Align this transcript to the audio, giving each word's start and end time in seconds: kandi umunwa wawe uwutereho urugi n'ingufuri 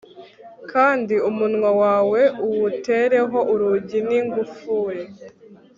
kandi 0.71 1.15
umunwa 1.29 1.69
wawe 1.81 2.21
uwutereho 2.45 3.37
urugi 3.53 3.99
n'ingufuri 4.07 5.01